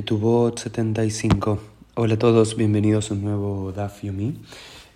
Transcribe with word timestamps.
Ketubot 0.00 0.58
75. 0.58 1.58
Hola 1.96 2.14
a 2.14 2.18
todos, 2.18 2.56
bienvenidos 2.56 3.10
a 3.10 3.14
un 3.14 3.22
nuevo 3.22 3.70
Daf 3.70 4.02
Yomi, 4.02 4.34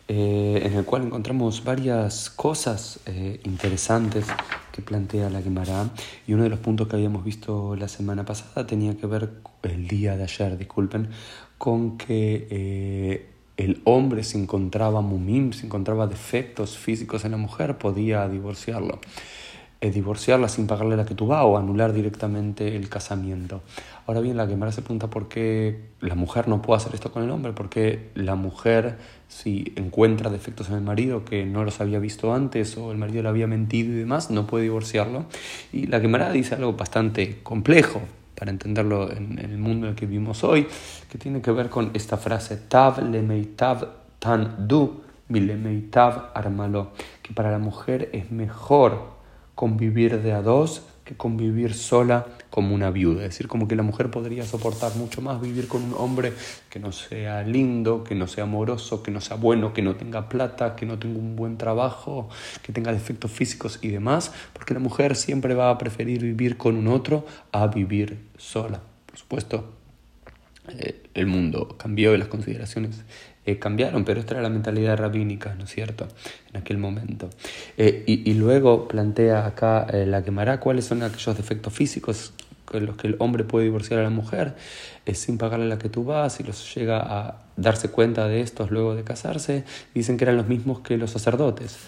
eh, 0.09 0.63
en 0.65 0.73
el 0.73 0.87
cual 0.87 1.03
encontramos 1.03 1.63
varias 1.63 2.31
cosas 2.31 3.01
eh, 3.05 3.39
interesantes 3.45 4.25
que 4.73 4.81
plantea 4.81 5.29
la 5.29 5.43
Gemara. 5.43 5.91
Y 6.27 6.33
uno 6.33 6.45
de 6.45 6.49
los 6.49 6.59
puntos 6.59 6.89
que 6.89 6.97
habíamos 6.97 7.23
visto 7.23 7.77
la 7.77 7.87
semana 7.89 8.25
pasada 8.25 8.67
tenía 8.67 8.97
que 8.97 9.07
ver, 9.07 9.29
el 9.65 9.89
día 9.89 10.17
de 10.17 10.23
ayer, 10.23 10.57
disculpen, 10.57 11.11
con 11.59 11.99
que 11.99 12.49
eh, 12.51 13.29
el 13.59 13.83
hombre 13.85 14.25
se 14.25 14.39
encontraba 14.39 15.03
mumim, 15.03 15.53
se 15.53 15.67
encontraba 15.67 16.07
defectos 16.07 16.79
físicos 16.79 17.27
en 17.27 17.33
la 17.33 17.37
mujer, 17.37 17.77
podía 17.77 18.27
divorciarlo. 18.27 19.01
Divorciarla 19.81 20.49
sin 20.49 20.67
pagarle 20.67 20.97
la 20.97 21.05
que 21.05 21.15
tú 21.15 21.31
o 21.31 21.59
anular 21.59 21.93
directamente 21.93 22.75
el 22.75 22.89
casamiento. 22.89 23.61
Ahora 24.07 24.21
bien, 24.21 24.37
la 24.37 24.47
Gemara 24.47 24.73
se 24.73 24.81
pregunta 24.81 25.09
por 25.09 25.29
qué 25.29 25.91
la 26.01 26.15
mujer 26.15 26.49
no 26.49 26.63
puede 26.63 26.79
hacer 26.79 26.95
esto 26.95 27.13
con 27.13 27.23
el 27.23 27.31
hombre, 27.31 27.53
porque 27.53 28.11
la 28.15 28.35
mujer, 28.35 28.97
si 29.29 29.75
encuentra 29.77 30.31
defectos 30.31 30.71
en 30.71 30.77
el 30.77 30.81
marido 30.81 31.27
que 31.27 31.45
no 31.45 31.65
los 31.65 31.83
había 31.83 31.99
visto 31.99 32.33
antes 32.33 32.79
o 32.79 32.93
el 32.93 32.99
marido 32.99 33.23
le 33.23 33.29
había 33.29 33.47
mentido 33.47 33.93
y 33.93 33.97
demás, 33.97 34.31
no 34.31 34.47
puede 34.47 34.65
divorciarlo. 34.65 35.27
Y 35.71 35.87
la 35.87 36.01
Gemara 36.01 36.33
dice 36.33 36.55
algo 36.55 36.73
bastante 36.73 37.43
complejo 37.43 38.01
para 38.35 38.51
entenderlo 38.51 39.11
en, 39.11 39.39
el 39.39 39.59
mundo 39.59 39.87
en 39.87 39.93
el 39.93 39.97
que 39.97 40.07
vivimos 40.07 40.45
hoy, 40.45 40.67
que 41.11 41.19
tiene 41.19 41.41
que 41.41 41.51
ver 41.51 41.69
con 41.69 41.91
esta 41.95 42.17
frase, 42.17 42.57
Tav 42.57 43.03
lemeitav 43.03 43.89
tan 44.19 44.67
du, 44.67 45.03
lemeitav 45.29 46.31
armalo, 46.35 46.93
que 47.23 47.33
para 47.33 47.51
la 47.51 47.59
mujer 47.59 48.11
es 48.13 48.31
mejor 48.31 49.14
convivir 49.55 50.23
de 50.23 50.33
a 50.33 50.43
dos 50.43 50.83
que 51.05 51.15
convivir 51.15 51.75
sola 51.75 52.27
como 52.51 52.75
una 52.75 52.91
viuda. 52.91 53.25
Es 53.25 53.31
decir, 53.31 53.47
como 53.47 53.69
que 53.69 53.77
la 53.77 53.83
mujer 53.83 54.11
podría 54.11 54.45
soportar 54.45 54.95
mucho 54.97 55.21
más 55.21 55.41
vivir 55.41 55.69
con 55.69 55.83
un 55.83 55.95
hombre 55.99 56.33
que 56.71 56.79
no 56.79 56.93
sea 56.93 57.43
lindo, 57.43 58.05
que 58.05 58.15
no 58.15 58.27
sea 58.27 58.45
amoroso, 58.45 59.03
que 59.03 59.11
no 59.11 59.21
sea 59.21 59.37
bueno, 59.37 59.75
que 59.75 59.83
no 59.83 59.97
tenga 59.97 60.29
plata, 60.29 60.77
que 60.77 60.87
no 60.87 60.99
tenga 60.99 61.19
un 61.19 61.37
buen 61.37 61.59
trabajo, 61.59 62.29
que 62.63 62.73
tenga 62.73 62.93
defectos 62.93 63.31
físicos 63.31 63.79
y 63.83 63.89
demás, 63.89 64.33
porque 64.55 64.73
la 64.73 64.81
mujer 64.81 65.15
siempre 65.15 65.55
va 65.55 65.71
a 65.71 65.79
preferir 65.79 66.23
vivir 66.23 66.57
con 66.57 66.77
un 66.77 66.89
otro 66.89 67.27
a 67.53 67.67
vivir 67.67 68.19
sola. 68.39 68.81
Por 69.07 69.19
supuesto, 69.19 69.75
eh, 70.69 71.03
el 71.13 71.27
mundo 71.27 71.77
cambió 71.77 72.15
y 72.15 72.19
las 72.19 72.29
consideraciones 72.29 73.05
eh, 73.47 73.59
cambiaron, 73.59 74.05
pero 74.05 74.21
esta 74.21 74.35
era 74.35 74.43
la 74.43 74.49
mentalidad 74.49 74.97
rabínica, 74.97 75.55
¿no 75.55 75.65
es 75.65 75.71
cierto?, 75.71 76.09
en 76.51 76.61
aquel 76.61 76.79
momento. 76.79 77.31
Eh, 77.77 78.05
y, 78.07 78.35
luego 78.35 78.89
plantea 78.89 79.47
acá 79.47 79.87
la 79.93 80.23
quemará 80.23 80.61
cuáles 80.61 80.85
son 80.85 81.03
aquellos 81.03 81.37
defectos 81.37 81.73
físicos 81.73 82.33
con 82.65 82.87
los 82.87 82.97
que 82.97 83.09
el 83.09 83.17
hombre 83.19 83.45
puede 83.45 83.67
divorciar 83.67 84.01
a 84.01 84.03
la 84.03 84.11
mujer 84.11 84.55
sin 85.13 85.37
pagarle 85.37 85.69
la 85.69 85.79
que 85.79 85.91
tú 85.91 86.05
vas 86.05 86.41
y 86.41 86.45
los 86.45 86.75
llega 86.75 86.99
a 86.99 87.43
darse 87.57 87.91
cuenta 87.91 88.27
de 88.27 88.41
estos 88.41 88.71
luego 88.71 88.95
de 88.95 89.05
casarse, 89.05 89.65
dicen 89.95 90.17
que 90.17 90.25
eran 90.25 90.37
los 90.37 90.49
mismos 90.49 90.81
que 90.81 90.97
los 90.97 91.11
sacerdotes 91.11 91.79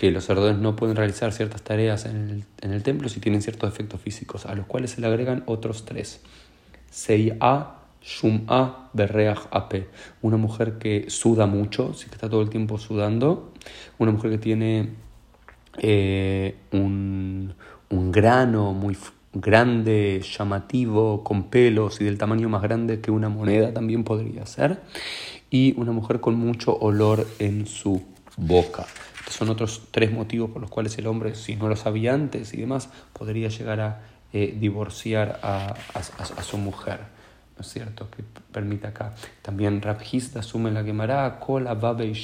que 0.00 0.10
los 0.10 0.24
sacerdotes 0.24 0.56
no 0.56 0.76
pueden 0.76 0.96
realizar 0.96 1.30
ciertas 1.30 1.60
tareas 1.60 2.06
en 2.06 2.46
el, 2.62 2.82
templo 2.82 3.10
si 3.10 3.20
tienen 3.20 3.42
ciertos 3.42 3.70
defectos 3.70 4.00
físicos, 4.00 4.46
a 4.46 4.54
los 4.54 4.64
cuales 4.64 4.92
se 4.92 5.02
le 5.02 5.06
agregan 5.06 5.42
otros 5.44 5.84
tres. 5.84 6.22
A, 7.40 7.79
Shum'a 8.02 8.90
Berreach 8.92 9.48
Ape. 9.50 9.88
Una 10.22 10.36
mujer 10.36 10.78
que 10.78 11.10
suda 11.10 11.46
mucho, 11.46 11.94
sí 11.94 12.06
que 12.06 12.14
está 12.14 12.28
todo 12.28 12.42
el 12.42 12.50
tiempo 12.50 12.78
sudando. 12.78 13.52
Una 13.98 14.12
mujer 14.12 14.30
que 14.30 14.38
tiene 14.38 14.90
eh, 15.78 16.56
un, 16.72 17.54
un, 17.90 18.12
grano 18.12 18.72
muy 18.72 18.96
grande, 19.32 20.22
llamativo, 20.22 21.22
con 21.22 21.44
pelos 21.44 22.00
y 22.00 22.04
del 22.04 22.18
tamaño 22.18 22.48
más 22.48 22.62
grande 22.62 23.00
que 23.00 23.10
una 23.10 23.28
moneda 23.28 23.72
también 23.72 24.04
podría 24.04 24.46
ser. 24.46 24.80
Y 25.50 25.74
una 25.76 25.92
mujer 25.92 26.20
con 26.20 26.34
mucho 26.36 26.76
olor 26.76 27.26
en 27.38 27.66
su 27.66 28.02
boca. 28.36 28.86
Estos 29.20 29.34
son 29.34 29.50
otros 29.50 29.82
tres 29.90 30.12
motivos 30.12 30.50
por 30.50 30.62
los 30.62 30.70
cuales 30.70 30.96
el 30.98 31.06
hombre, 31.06 31.34
si 31.34 31.56
no 31.56 31.68
lo 31.68 31.76
sabía 31.76 32.14
antes 32.14 32.54
y 32.54 32.58
demás, 32.58 32.88
podría 33.12 33.48
llegar 33.48 33.80
a 33.80 34.00
eh, 34.32 34.56
divorciar 34.58 35.40
a, 35.42 35.74
a, 35.94 36.42
su 36.42 36.56
mujer. 36.56 37.00
¿No 37.60 37.66
es 37.66 37.72
cierto? 37.74 38.08
Que 38.10 38.22
permite 38.52 38.86
acá. 38.86 39.14
También 39.42 39.82
Rabhista 39.82 40.38
asume 40.38 40.70
la 40.70 40.82
quemará, 40.82 41.38
Kola, 41.38 41.74
Babe 41.74 42.06
y 42.06 42.16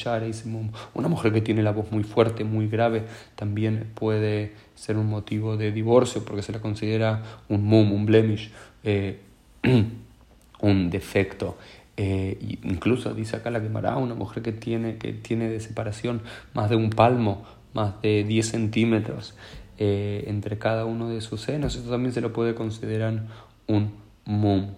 Una 0.94 1.08
mujer 1.08 1.30
que 1.30 1.42
tiene 1.42 1.62
la 1.62 1.72
voz 1.72 1.92
muy 1.92 2.04
fuerte, 2.04 2.42
muy 2.42 2.68
grave, 2.68 3.04
también 3.34 3.90
puede 3.94 4.54
ser 4.74 4.96
un 4.96 5.10
motivo 5.10 5.58
de 5.58 5.72
divorcio 5.72 6.24
porque 6.24 6.40
se 6.40 6.52
la 6.52 6.60
considera 6.60 7.22
un 7.50 7.64
mum, 7.64 7.92
un 7.92 8.06
blemish, 8.06 8.50
eh, 8.82 9.20
un 10.62 10.88
defecto. 10.88 11.58
Eh, 11.98 12.56
incluso 12.62 13.12
dice 13.12 13.36
acá 13.36 13.50
la 13.50 13.60
quemará, 13.60 13.98
una 13.98 14.14
mujer 14.14 14.42
que 14.42 14.52
tiene, 14.52 14.96
que 14.96 15.12
tiene 15.12 15.50
de 15.50 15.60
separación 15.60 16.22
más 16.54 16.70
de 16.70 16.76
un 16.76 16.88
palmo, 16.88 17.44
más 17.74 18.00
de 18.00 18.24
10 18.24 18.48
centímetros. 18.48 19.34
Eh, 19.76 20.24
entre 20.28 20.56
cada 20.56 20.86
uno 20.86 21.10
de 21.10 21.20
sus 21.20 21.42
senos. 21.42 21.76
Esto 21.76 21.90
también 21.90 22.14
se 22.14 22.22
lo 22.22 22.32
puede 22.32 22.54
considerar 22.54 23.26
un 23.66 24.06
mum, 24.26 24.74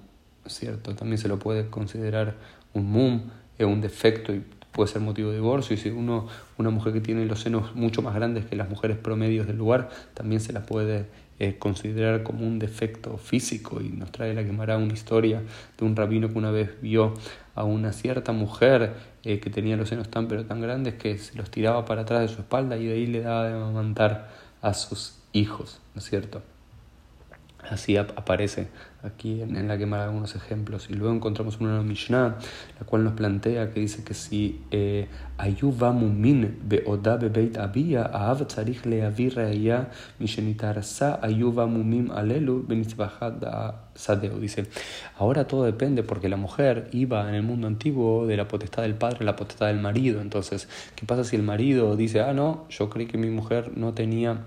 ¿cierto? 0.48 0.94
También 0.94 1.18
se 1.18 1.28
lo 1.28 1.38
puede 1.38 1.68
considerar 1.68 2.34
un 2.74 2.90
mum, 2.90 3.22
es 3.58 3.66
un 3.66 3.80
defecto 3.80 4.34
y 4.34 4.42
puede 4.72 4.88
ser 4.88 5.02
motivo 5.02 5.30
de 5.30 5.36
divorcio. 5.36 5.74
Y 5.74 5.78
si 5.78 5.90
uno, 5.90 6.26
una 6.56 6.70
mujer 6.70 6.92
que 6.92 7.00
tiene 7.00 7.26
los 7.26 7.40
senos 7.40 7.74
mucho 7.74 8.02
más 8.02 8.14
grandes 8.14 8.46
que 8.46 8.56
las 8.56 8.68
mujeres 8.68 8.96
promedios 8.96 9.46
del 9.46 9.56
lugar, 9.56 9.90
también 10.14 10.40
se 10.40 10.52
la 10.52 10.66
puede 10.66 11.06
eh, 11.40 11.56
considerar 11.58 12.22
como 12.22 12.46
un 12.46 12.58
defecto 12.58 13.16
físico. 13.18 13.80
Y 13.80 13.88
nos 13.88 14.12
trae 14.12 14.34
la 14.34 14.44
quemará 14.44 14.76
una 14.76 14.92
historia 14.92 15.42
de 15.76 15.84
un 15.84 15.96
rabino 15.96 16.28
que 16.28 16.38
una 16.38 16.50
vez 16.50 16.80
vio 16.80 17.14
a 17.54 17.64
una 17.64 17.92
cierta 17.92 18.32
mujer 18.32 18.94
eh, 19.24 19.40
que 19.40 19.50
tenía 19.50 19.76
los 19.76 19.88
senos 19.88 20.08
tan 20.08 20.28
pero 20.28 20.44
tan 20.46 20.60
grandes 20.60 20.94
que 20.94 21.18
se 21.18 21.36
los 21.36 21.50
tiraba 21.50 21.84
para 21.84 22.02
atrás 22.02 22.22
de 22.22 22.28
su 22.28 22.40
espalda 22.40 22.76
y 22.76 22.86
de 22.86 22.94
ahí 22.94 23.06
le 23.06 23.20
daba 23.20 23.48
de 23.48 23.54
amamantar 23.54 24.30
a 24.62 24.74
sus 24.74 25.18
hijos, 25.32 25.80
¿no 25.94 26.00
es 26.00 26.08
cierto? 26.08 26.42
Así 27.70 27.96
aparece 27.96 28.68
aquí 29.02 29.42
en, 29.42 29.68
la 29.68 29.76
quema 29.76 30.02
algunos 30.02 30.34
ejemplos. 30.34 30.88
Y 30.90 30.94
luego 30.94 31.14
encontramos 31.14 31.60
una 31.60 31.82
Mishnah, 31.82 32.38
la 32.80 32.86
cual 32.86 33.04
nos 33.04 33.12
plantea 33.14 33.70
que 33.70 33.80
dice 33.80 34.04
que 34.04 34.14
si 34.14 34.60
eh, 34.70 35.08
ayuva 35.36 35.92
mumin 35.92 36.58
beoda 36.64 37.16
bebeit 37.16 37.58
abia 37.58 38.02
aav 38.02 38.46
tzarich 38.46 38.84
leavir 38.86 39.34
reaya 39.34 39.90
mishenitarsa 40.18 41.20
ayuva 41.22 41.66
mumim 41.66 42.10
alelu 42.10 42.66
sadeu. 43.94 44.38
Dice, 44.38 44.66
ahora 45.18 45.46
todo 45.46 45.64
depende 45.64 46.02
porque 46.02 46.28
la 46.28 46.36
mujer 46.36 46.88
iba 46.92 47.28
en 47.28 47.34
el 47.34 47.42
mundo 47.42 47.66
antiguo 47.66 48.26
de 48.26 48.36
la 48.36 48.48
potestad 48.48 48.82
del 48.82 48.94
padre 48.94 49.18
a 49.20 49.24
la 49.24 49.36
potestad 49.36 49.66
del 49.66 49.80
marido. 49.80 50.20
Entonces, 50.20 50.68
¿qué 50.96 51.04
pasa 51.04 51.24
si 51.24 51.36
el 51.36 51.42
marido 51.42 51.96
dice, 51.96 52.20
ah, 52.20 52.32
no, 52.32 52.66
yo 52.70 52.88
creí 52.88 53.06
que 53.06 53.18
mi 53.18 53.30
mujer 53.30 53.72
no 53.76 53.94
tenía 53.94 54.44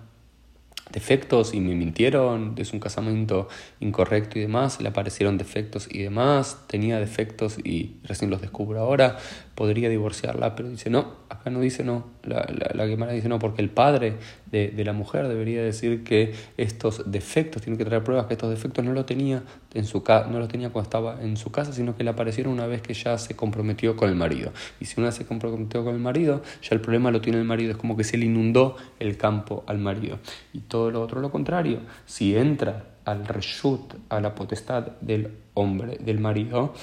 defectos 0.92 1.54
y 1.54 1.60
me 1.60 1.76
mintieron, 1.76 2.56
es 2.58 2.74
un 2.74 2.80
casamiento 2.80 3.48
incorrecto 3.80 4.38
y 4.40 4.42
demás, 4.42 4.82
le 4.82 4.90
aparecieron 4.90 5.38
defectos 5.38 5.88
y 5.90 6.00
demás, 6.00 6.64
tenía 6.68 7.00
defectos 7.00 7.58
y 7.64 7.98
recién 8.04 8.30
los 8.30 8.42
descubro 8.42 8.80
ahora, 8.80 9.18
podría 9.56 9.90
divorciarla, 9.90 10.56
pero 10.56 10.70
dice 10.70 10.90
no, 10.90 11.16
acá 11.30 11.50
no 11.50 11.60
dice 11.60 11.84
no, 11.84 12.06
la, 12.24 12.48
la, 12.74 12.86
la 12.86 13.12
dice 13.14 13.30
no, 13.30 13.40
porque 13.40 13.62
el 13.62 13.70
padre 13.70 14.18
de, 14.52 14.70
de, 14.70 14.86
la 14.86 14.94
mujer 14.94 15.28
debería 15.28 15.64
decir 15.64 16.04
que 16.04 16.34
estos 16.58 17.12
defectos, 17.12 17.62
tiene 17.62 17.78
que 17.78 17.86
traer 17.86 18.04
pruebas 18.04 18.26
que 18.28 18.34
estos 18.34 18.50
defectos 18.50 18.84
no 18.84 18.94
lo 18.94 19.06
tenía 19.06 19.44
en 19.74 19.86
su 19.86 20.04
no 20.08 20.40
los 20.40 20.48
tenía 20.48 20.70
cuando 20.70 20.88
estaba 20.88 21.22
en 21.22 21.38
su 21.38 21.52
casa, 21.52 21.74
sino 21.74 21.96
que 21.96 22.04
le 22.04 22.10
aparecieron 22.10 22.54
una 22.54 22.68
vez 22.68 22.82
que 22.82 22.94
ya 22.94 23.18
se 23.18 23.36
comprometió 23.36 23.96
con 23.96 24.10
el 24.10 24.16
marido. 24.16 24.52
Y 24.80 24.86
si 24.86 25.00
una 25.00 25.12
se 25.12 25.26
comprometió 25.26 25.84
con 25.84 25.96
el 25.96 26.02
marido, 26.02 26.42
ya 26.62 26.76
el 26.76 26.82
problema 26.82 27.12
lo 27.12 27.22
tiene 27.22 27.40
el 27.40 27.46
marido, 27.46 27.72
es 27.72 27.78
como 27.78 27.96
que 27.96 28.04
se 28.04 28.18
le 28.18 28.26
inundó 28.26 28.76
el 29.00 29.18
campo 29.18 29.64
al 29.68 29.78
marido. 29.78 30.20
Y 30.54 30.60
todo 30.60 30.92
lo 30.92 31.02
otro 31.02 31.22
lo 31.22 31.32
contrario, 31.32 31.80
si 32.06 32.36
entra 32.36 32.86
al 33.06 33.26
reshut, 33.26 33.96
a 34.10 34.20
la 34.20 34.36
potestad 34.36 34.88
del 35.02 35.32
hombre, 35.54 35.98
del 36.00 36.20
marido, 36.20 36.74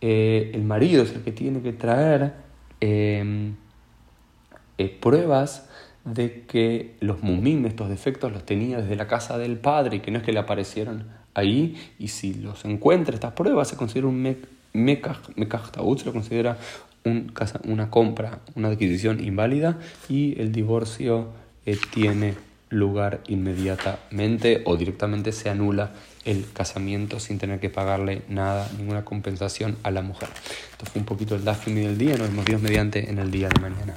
eh, 0.00 0.50
el 0.54 0.64
marido 0.64 1.02
es 1.02 1.12
el 1.12 1.22
que 1.22 1.32
tiene 1.32 1.62
que 1.62 1.72
traer 1.72 2.34
em, 2.80 3.56
eh, 4.76 4.98
pruebas 5.00 5.70
de 6.04 6.42
que 6.42 6.96
los 7.00 7.22
mumim, 7.22 7.64
estos 7.66 7.88
defectos, 7.88 8.32
los 8.32 8.44
tenía 8.44 8.80
desde 8.80 8.96
la 8.96 9.06
casa 9.06 9.38
del 9.38 9.56
padre 9.56 9.96
y 9.96 10.00
que 10.00 10.10
no 10.10 10.18
es 10.18 10.24
que 10.24 10.32
le 10.32 10.38
aparecieron 10.38 11.04
ahí. 11.34 11.76
Y 11.98 12.08
si 12.08 12.34
los 12.34 12.64
encuentra, 12.64 13.14
estas 13.14 13.32
pruebas, 13.32 13.68
se 13.68 13.76
considera 13.76 14.08
un 14.08 14.36
mekach, 14.72 15.18
se 15.34 16.04
lo 16.04 16.12
considera 16.12 16.58
un, 17.04 17.32
una 17.64 17.90
compra, 17.90 18.40
una 18.54 18.68
adquisición 18.68 19.22
inválida 19.22 19.78
y 20.08 20.40
el 20.40 20.52
divorcio 20.52 21.28
eh, 21.66 21.78
tiene 21.92 22.34
lugar 22.70 23.20
inmediatamente 23.28 24.62
o 24.64 24.76
directamente 24.76 25.32
se 25.32 25.48
anula 25.48 25.92
el 26.24 26.46
casamiento 26.52 27.20
sin 27.20 27.38
tener 27.38 27.60
que 27.60 27.70
pagarle 27.70 28.22
nada, 28.28 28.68
ninguna 28.76 29.04
compensación 29.04 29.76
a 29.82 29.90
la 29.90 30.02
mujer. 30.02 30.28
Esto 30.72 30.86
fue 30.86 31.00
un 31.00 31.06
poquito 31.06 31.34
el 31.34 31.44
Dafim 31.44 31.74
del 31.74 31.98
día, 31.98 32.16
nos 32.16 32.28
vemos 32.28 32.44
Dios 32.46 32.60
mediante 32.60 33.10
en 33.10 33.18
el 33.18 33.30
día 33.30 33.48
de 33.48 33.60
mañana. 33.60 33.94